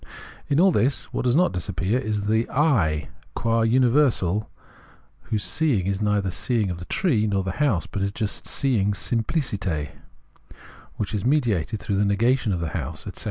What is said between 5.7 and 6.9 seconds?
is neither the seeing of this